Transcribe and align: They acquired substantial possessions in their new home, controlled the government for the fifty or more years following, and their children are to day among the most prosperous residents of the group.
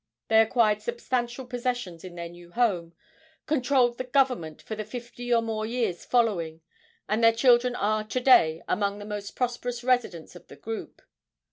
They 0.29 0.41
acquired 0.41 0.81
substantial 0.81 1.45
possessions 1.45 2.03
in 2.03 2.15
their 2.15 2.27
new 2.27 2.49
home, 2.53 2.95
controlled 3.45 3.99
the 3.99 4.03
government 4.03 4.59
for 4.59 4.75
the 4.75 4.83
fifty 4.83 5.31
or 5.31 5.43
more 5.43 5.63
years 5.63 6.05
following, 6.05 6.61
and 7.07 7.23
their 7.23 7.31
children 7.31 7.75
are 7.75 8.03
to 8.05 8.19
day 8.19 8.63
among 8.67 8.97
the 8.97 9.05
most 9.05 9.35
prosperous 9.35 9.83
residents 9.83 10.35
of 10.35 10.47
the 10.47 10.55
group. 10.55 11.03